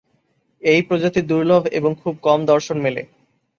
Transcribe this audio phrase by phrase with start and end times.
[0.63, 3.01] এই প্রজাতি দুর্লভ এবং খুব কম দর্শন মেলে।